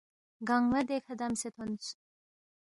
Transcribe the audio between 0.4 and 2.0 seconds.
گنگمہ دیکھہ دمسے تھونس